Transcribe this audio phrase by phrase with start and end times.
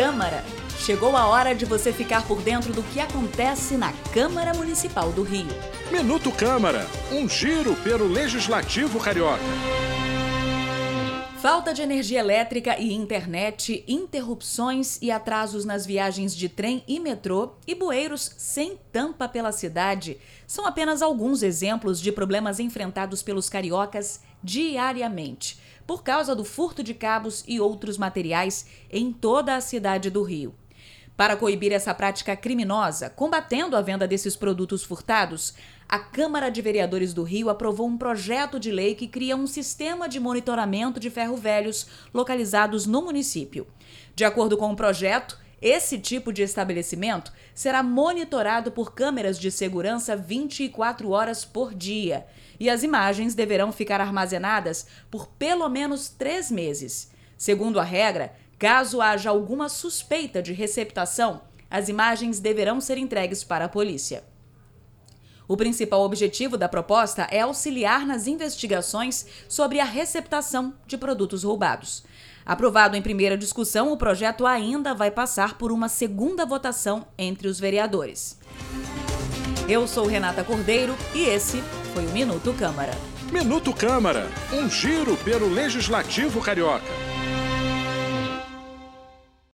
[0.00, 0.42] Câmara.
[0.78, 5.22] Chegou a hora de você ficar por dentro do que acontece na Câmara Municipal do
[5.22, 5.46] Rio.
[5.92, 9.44] Minuto Câmara, um giro pelo Legislativo Carioca.
[11.42, 17.52] Falta de energia elétrica e internet, interrupções e atrasos nas viagens de trem e metrô
[17.66, 24.22] e bueiros sem tampa pela cidade são apenas alguns exemplos de problemas enfrentados pelos cariocas
[24.42, 25.59] diariamente,
[25.90, 30.54] por causa do furto de cabos e outros materiais em toda a cidade do Rio.
[31.16, 35.52] Para coibir essa prática criminosa, combatendo a venda desses produtos furtados,
[35.88, 40.08] a Câmara de Vereadores do Rio aprovou um projeto de lei que cria um sistema
[40.08, 43.66] de monitoramento de ferro velhos localizados no município.
[44.14, 50.16] De acordo com o projeto, esse tipo de estabelecimento será monitorado por câmeras de segurança
[50.16, 52.26] 24 horas por dia
[52.58, 57.10] e as imagens deverão ficar armazenadas por pelo menos três meses.
[57.36, 63.64] Segundo a regra, Caso haja alguma suspeita de receptação, as imagens deverão ser entregues para
[63.64, 64.22] a polícia.
[65.50, 72.04] O principal objetivo da proposta é auxiliar nas investigações sobre a receptação de produtos roubados.
[72.46, 77.58] Aprovado em primeira discussão, o projeto ainda vai passar por uma segunda votação entre os
[77.58, 78.38] vereadores.
[79.68, 81.60] Eu sou Renata Cordeiro e esse
[81.92, 82.92] foi o Minuto Câmara.
[83.32, 87.09] Minuto Câmara, um giro pelo Legislativo Carioca.